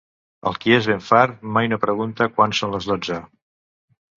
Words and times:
El 0.51 0.55
qui 0.63 0.73
és 0.77 0.87
ben 0.91 1.03
fart 1.09 1.45
mai 1.57 1.69
no 1.73 1.79
pregunta 1.85 2.29
quan 2.39 2.59
són 2.61 2.77
les 2.77 2.89
dotze. 2.93 3.21